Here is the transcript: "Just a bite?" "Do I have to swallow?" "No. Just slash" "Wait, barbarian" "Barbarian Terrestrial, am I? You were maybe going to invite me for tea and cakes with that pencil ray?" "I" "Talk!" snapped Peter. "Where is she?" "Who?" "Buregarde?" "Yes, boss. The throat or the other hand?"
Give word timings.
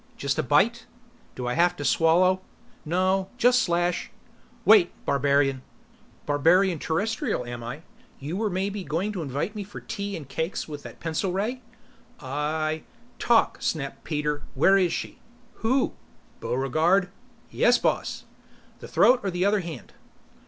"Just 0.17 0.39
a 0.39 0.41
bite?" 0.41 0.87
"Do 1.35 1.45
I 1.45 1.53
have 1.53 1.75
to 1.75 1.85
swallow?" 1.85 2.41
"No. 2.85 3.29
Just 3.37 3.61
slash" 3.61 4.09
"Wait, 4.65 4.89
barbarian" 5.05 5.61
"Barbarian 6.25 6.79
Terrestrial, 6.79 7.45
am 7.45 7.63
I? 7.63 7.83
You 8.19 8.35
were 8.35 8.49
maybe 8.49 8.83
going 8.83 9.11
to 9.11 9.21
invite 9.21 9.53
me 9.55 9.63
for 9.63 9.79
tea 9.79 10.17
and 10.17 10.27
cakes 10.27 10.67
with 10.67 10.81
that 10.81 10.99
pencil 10.99 11.31
ray?" 11.31 11.61
"I" 12.19 12.81
"Talk!" 13.19 13.57
snapped 13.61 14.03
Peter. 14.03 14.41
"Where 14.55 14.75
is 14.75 14.91
she?" 14.91 15.19
"Who?" 15.57 15.93
"Buregarde?" 16.39 17.09
"Yes, 17.51 17.77
boss. 17.77 18.23
The 18.79 18.87
throat 18.87 19.19
or 19.21 19.29
the 19.29 19.45
other 19.45 19.59
hand?" 19.59 19.93